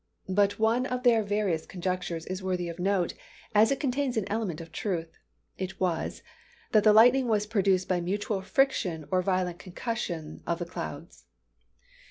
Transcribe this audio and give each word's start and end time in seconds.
But 0.29 0.57
one 0.57 0.87
of 0.87 1.03
their 1.03 1.21
various 1.21 1.67
conjectures 1.67 2.25
is 2.25 2.41
worthy 2.41 2.69
of 2.69 2.79
note, 2.79 3.13
as 3.53 3.69
it 3.69 3.79
contains 3.79 4.17
an 4.17 4.27
element 4.31 4.59
of 4.59 4.71
truth. 4.71 5.11
It 5.59 5.79
was, 5.79 6.23
that 6.71 6.83
the 6.83 6.91
lightning 6.91 7.27
was 7.27 7.45
produced 7.45 7.87
by 7.87 8.01
mutual 8.01 8.41
friction 8.41 9.05
or 9.11 9.21
violent 9.21 9.59
concussion 9.59 10.41
of 10.47 10.57
the 10.57 10.65
clouds. 10.65 11.25